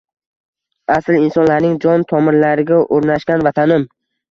[0.93, 3.89] Asl insonlarning jon tomirlariga oʻrnashgan vatanim!